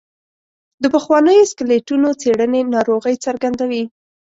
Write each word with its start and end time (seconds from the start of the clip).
د 0.81 0.83
پخوانیو 0.93 1.49
سکلیټونو 1.51 2.09
څېړنې 2.21 2.61
ناروغۍ 2.75 3.15
څرګندوي. 3.25 3.83